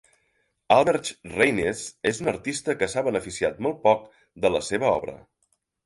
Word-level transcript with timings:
Albrecht 0.75 1.27
Raines 1.33 1.83
és 2.13 2.23
un 2.25 2.33
artista 2.33 2.77
que 2.81 2.91
s'ha 2.95 3.07
beneficiat 3.11 3.65
molt 3.67 3.81
poc 3.87 4.13
de 4.47 4.57
la 4.59 4.67
seva 4.73 4.93
obra. 5.01 5.21